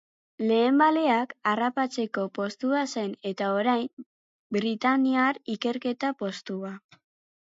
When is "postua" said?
2.37-2.81, 6.23-6.73